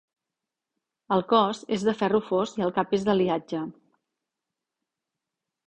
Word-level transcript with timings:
El 1.15 1.21
cos 1.33 1.59
és 1.77 1.85
de 1.89 1.95
ferro 1.99 2.23
fos 2.31 2.55
i 2.61 2.67
el 2.69 2.75
cap 2.79 2.97
és 3.01 3.07
d'aliatge. 3.11 3.63